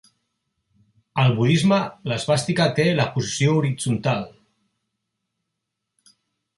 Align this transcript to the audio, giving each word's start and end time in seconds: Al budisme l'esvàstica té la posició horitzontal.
Al 1.23 1.35
budisme 1.39 1.77
l'esvàstica 2.13 2.67
té 2.81 2.87
la 3.03 3.07
posició 3.19 3.55
horitzontal. 3.61 4.27